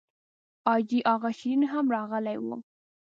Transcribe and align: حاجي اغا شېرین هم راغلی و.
حاجي 0.65 0.99
اغا 1.13 1.29
شېرین 1.39 1.61
هم 1.71 1.85
راغلی 1.95 2.35
و. 2.39 2.45